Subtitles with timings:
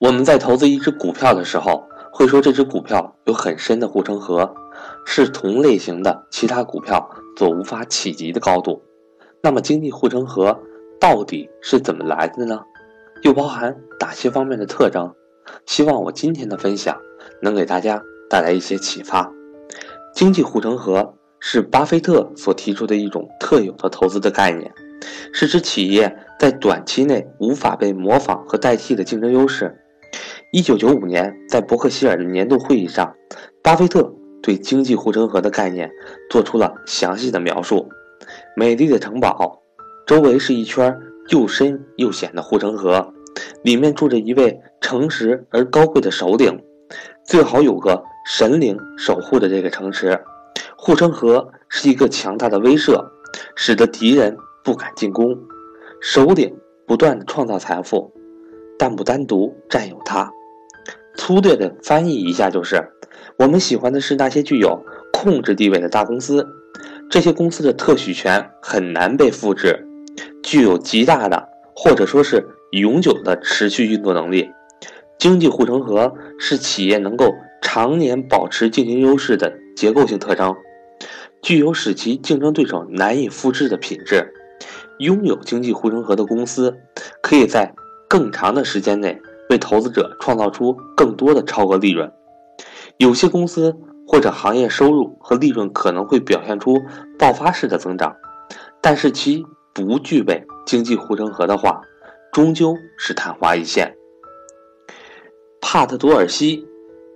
[0.00, 4.50] 我们在投资一只股票的时候，会说这只股票有很深的护城河，
[5.04, 8.82] 是同类型的其他股票所无法企及的高度。
[9.42, 10.58] 那么，经济护城河
[10.98, 12.62] 到底是怎么来的呢？
[13.24, 15.14] 又包含哪些方面的特征？
[15.66, 16.98] 希望我今天的分享
[17.42, 19.30] 能给大家带来一些启发。
[20.14, 24.72] 经济护城河是巴菲特所提出的一种特有的投资的概念，
[25.34, 29.76] 是指企业在短期内无法被模仿和代替的竞争优势。
[30.52, 33.14] 一九九五年，在伯克希尔的年度会议上，
[33.62, 35.88] 巴菲特对经济护城河的概念
[36.28, 37.88] 做出了详细的描述。
[38.56, 39.62] 美丽的城堡，
[40.04, 40.92] 周围是一圈
[41.28, 43.14] 又深又险的护城河，
[43.62, 46.60] 里面住着一位诚实而高贵的首领，
[47.24, 50.20] 最好有个神灵守护着这个城池。
[50.76, 53.00] 护城河是一个强大的威慑，
[53.54, 55.38] 使得敌人不敢进攻。
[56.00, 56.52] 首领
[56.88, 58.12] 不断创造财富，
[58.76, 60.28] 但不单独占有它。
[61.20, 62.82] 粗略的翻译一下，就是
[63.36, 64.82] 我们喜欢的是那些具有
[65.12, 66.48] 控制地位的大公司，
[67.10, 69.86] 这些公司的特许权很难被复制，
[70.42, 71.46] 具有极大的
[71.76, 74.50] 或者说是永久的持续运作能力。
[75.18, 80.56] 经济护城河是企业能够常年保持竞争优势的结构性特征，
[81.42, 84.32] 具有使其竞争对手难以复制的品质。
[84.98, 86.78] 拥有经济护城河的公司，
[87.22, 87.74] 可以在
[88.08, 89.20] 更长的时间内。
[89.50, 92.10] 为投资者创造出更多的超额利润。
[92.96, 96.80] 有些公司或者行业收入和利润可能会表现出
[97.18, 98.14] 爆发式的增长，
[98.80, 101.80] 但是其不具备经济护城河的话，
[102.32, 103.94] 终究是昙花一现。
[105.60, 106.58] 帕特多尔西《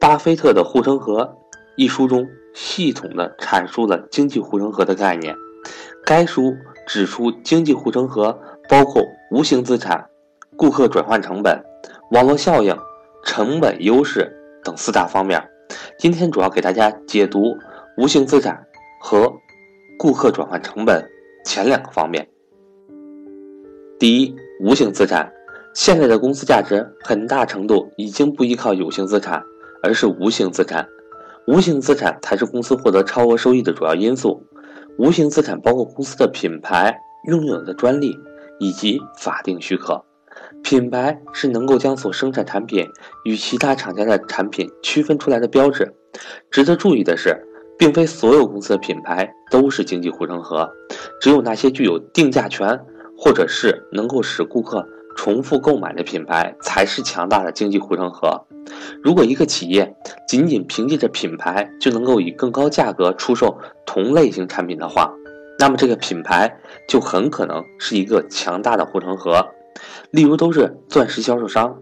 [0.00, 1.24] 巴菲特的护城河》
[1.76, 5.34] 一书中系统地阐述了经济护城河的概念。
[6.04, 6.54] 该书
[6.86, 8.38] 指出，经济护城河
[8.68, 10.08] 包括无形资产、
[10.56, 11.60] 顾客转换成本。
[12.12, 12.76] 网络效应、
[13.24, 15.42] 成本优势等四大方面。
[15.98, 17.56] 今天主要给大家解读
[17.98, 18.64] 无形资产
[19.00, 19.32] 和
[19.98, 21.04] 顾客转换成本
[21.44, 22.28] 前两个方面。
[23.98, 25.28] 第一，无形资产，
[25.74, 29.42] 现在的公司价值很大程度已经不依靠有形资产，
[29.82, 30.86] 而是无形资产。
[31.48, 34.40] 无形资产才是公司获得超额收益的主要因素。
[34.96, 36.96] 无形资产包括公司的品牌、
[37.26, 38.16] 拥有的专利
[38.60, 40.04] 以及法定许可。
[40.62, 42.86] 品牌是能够将所生产产品
[43.24, 45.94] 与其他厂家的产品区分出来的标志。
[46.50, 47.36] 值得注意的是，
[47.78, 50.68] 并非所有公司的品牌都是经济护城河，
[51.20, 52.80] 只有那些具有定价权
[53.16, 54.84] 或者是能够使顾客
[55.16, 58.46] 重复购买的品牌才是强大的经济护城河。
[59.02, 59.94] 如果一个企业
[60.26, 63.56] 仅仅凭借着品牌就能够以更高价格出售
[63.86, 65.14] 同类型产品的话，
[65.58, 66.58] 那么这个品牌
[66.88, 69.46] 就很可能是一个强大的护城河。
[70.16, 71.78] 例如都是钻石销售商，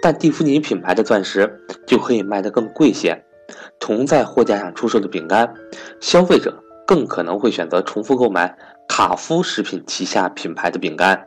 [0.00, 3.20] 但蒂芙尼品牌的钻石就可以卖得更贵些。
[3.80, 5.52] 同在货架上出售的饼干，
[6.00, 8.56] 消费者更可能会选择重复购买
[8.88, 11.26] 卡夫食品旗下品牌的饼干。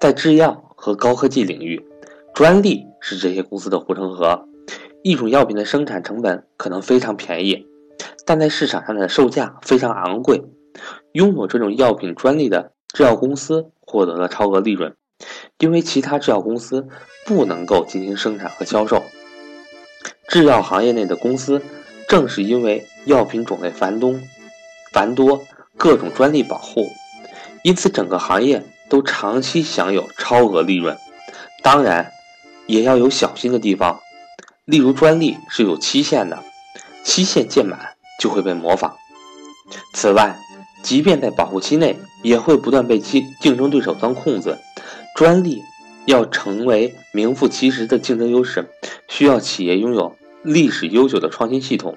[0.00, 1.84] 在制药和高科技领域，
[2.32, 4.46] 专利是这些公司的护城河。
[5.02, 7.66] 一种药品的生产成本可能非常便宜，
[8.24, 10.44] 但在市场上的售价非常昂贵。
[11.10, 14.94] 拥有这种药品专利的制药公司获得了超额利润。
[15.58, 16.88] 因为其他制药公司
[17.24, 19.04] 不能够进行生产和销售，
[20.28, 21.62] 制药行业内的公司
[22.08, 24.14] 正是因为药品种类繁多、
[24.92, 25.44] 繁多
[25.76, 26.88] 各种专利保护，
[27.62, 30.96] 因此整个行业都长期享有超额利润。
[31.62, 32.12] 当然，
[32.66, 34.00] 也要有小心的地方，
[34.64, 36.42] 例如专利是有期限的，
[37.04, 38.96] 期限届满就会被模仿。
[39.94, 40.36] 此外，
[40.82, 44.58] 即便在保护期内，也会不断被其竞争对手钻空子。
[45.14, 45.62] 专利
[46.06, 48.68] 要成为名副其实的竞争优势，
[49.08, 51.96] 需要企业拥有历史悠久的创新系统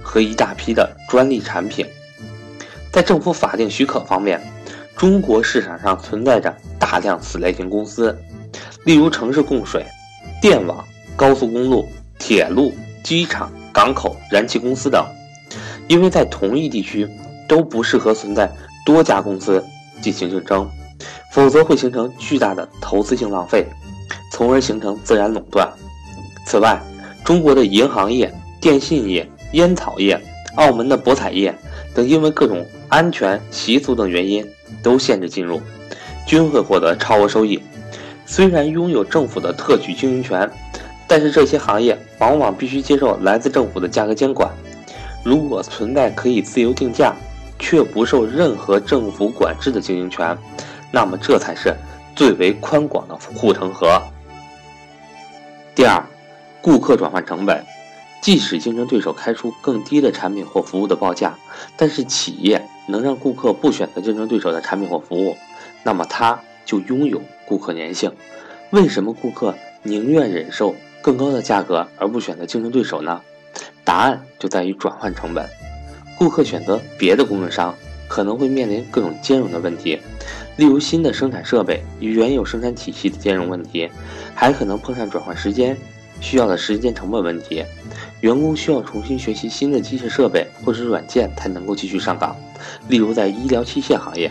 [0.00, 1.84] 和一大批的专利产品。
[2.90, 4.40] 在政府法定许可方面，
[4.96, 8.16] 中国市场上存在着大量此类型公司，
[8.84, 9.84] 例如城市供水、
[10.40, 10.84] 电网、
[11.16, 11.88] 高速公路、
[12.18, 15.04] 铁路、机场、港口、燃气公司等。
[15.88, 17.08] 因为在同一地区
[17.48, 18.50] 都不适合存在
[18.84, 19.64] 多家公司
[20.00, 20.68] 进行竞争。
[21.32, 23.66] 否则会形成巨大的投资性浪费，
[24.30, 25.66] 从而形成自然垄断。
[26.46, 26.78] 此外，
[27.24, 30.20] 中国的银行业、电信业、烟草业、
[30.56, 31.54] 澳门的博彩业
[31.94, 34.46] 等，因为各种安全、习俗等原因，
[34.82, 35.60] 都限制进入，
[36.26, 37.60] 均会获得超额收益。
[38.26, 40.48] 虽然拥有政府的特许经营权，
[41.08, 44.50] 但是这些行业往往必须接受来自政府的价格监管。
[45.24, 47.14] 如果存在可以自由定价，
[47.62, 50.36] 却不受任何政府管制的经营权。
[50.90, 51.74] 那么，这才是
[52.14, 54.02] 最为宽广的护城河。
[55.74, 56.04] 第二，
[56.60, 57.64] 顾客转换成本。
[58.20, 61.36] 即使竞争对手开出更低的产品或服务的报价，
[61.76, 65.36] 但是企业能让顾客不选择竞争对手的产品或服务，
[65.82, 68.12] 那么他就拥有顾客粘性。
[68.70, 73.20] 为什么顾客宁愿忍受更高的价格而不选择竞争对手呢？
[73.82, 75.48] 答案就在于转换成本。
[76.22, 77.74] 顾客选择别的供应商，
[78.06, 79.98] 可能会面临各种兼容的问题，
[80.56, 83.90] 例如新的生产设备与原有生产体系的兼容问题，
[84.32, 85.76] 还可能碰上转换时间
[86.20, 87.64] 需要的时间成本问题。
[88.20, 92.36] 员工需要重新学习新的机械设备或者软件才能够继续上岗。
[92.86, 94.30] 例如，在医疗器械行业，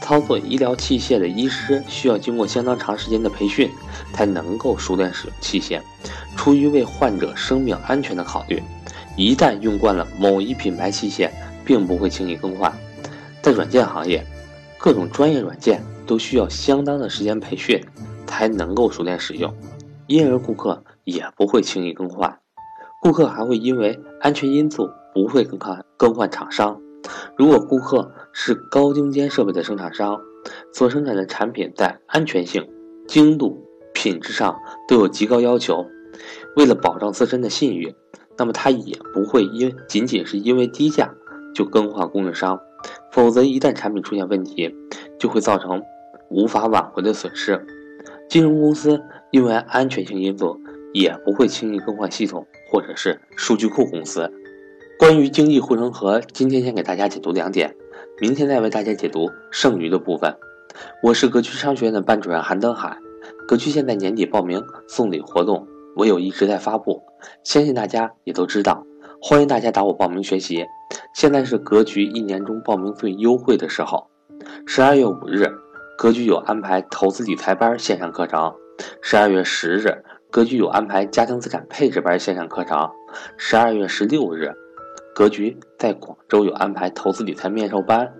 [0.00, 3.70] 操作医疗器械的医师需要经过相当长时间的培训，
[4.12, 5.80] 才能够熟练使用器械。
[6.36, 8.60] 出于为患者生命安全的考虑，
[9.18, 11.28] 一旦用惯了某一品牌器械，
[11.64, 12.72] 并不会轻易更换。
[13.42, 14.24] 在软件行业，
[14.78, 17.84] 各种专业软件都需要相当的时间培训，
[18.28, 19.52] 才能够熟练使用，
[20.06, 22.38] 因而顾客也不会轻易更换。
[23.02, 26.80] 顾客还会因为安全因素不会更换更换厂商。
[27.36, 30.20] 如果顾客是高精尖设备的生产商，
[30.72, 32.64] 所生产的产品在安全性、
[33.08, 34.56] 精度、品质上
[34.86, 35.84] 都有极高要求，
[36.54, 37.96] 为了保障自身的信誉，
[38.38, 41.12] 那么他也不会因仅仅是因为低价
[41.54, 42.58] 就更换供应商。
[43.12, 44.74] 否则，一旦产品出现问题，
[45.18, 45.82] 就会造成
[46.30, 47.66] 无法挽回的损失。
[48.28, 49.02] 金融公司
[49.32, 50.60] 因为安全性因素，
[50.92, 52.46] 也不会轻易更换系统。
[52.70, 54.30] 或者是数据库公司。
[54.98, 57.74] 关于经济护城河，今天先给大家解读两点，
[58.20, 60.36] 明天再为大家解读剩余的部分。
[61.02, 62.98] 我是格局商学院的班主任韩登海。
[63.46, 65.66] 格局现在年底报名送礼活动，
[65.98, 67.02] 我有一直在发布，
[67.42, 68.86] 相信大家也都知道。
[69.20, 70.64] 欢迎大家找我报名学习。
[71.12, 74.08] 现在是格局一年中报名最优惠的时候。
[74.64, 75.44] 十二月五日，
[75.96, 78.54] 格局有安排投资理财班线上课程。
[79.02, 80.04] 十二月十日。
[80.30, 82.90] 格局有安排家庭资产配置班线上课程，
[83.38, 84.52] 十二月十六日，
[85.14, 88.12] 格局在广州有安排投资理财面授班，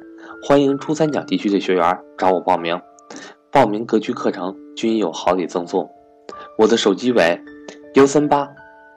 [0.42, 2.80] 欢迎珠三角地区的学员找我报名。
[3.52, 5.88] 报名格局课程均有好礼赠送。
[6.56, 7.38] 我的手机为
[7.94, 8.46] 幺三八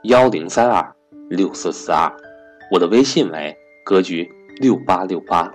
[0.03, 0.93] 幺零三二
[1.29, 2.11] 六四四二，
[2.69, 3.55] 我的微信为
[3.85, 4.29] 格局
[4.59, 5.49] 六八六八。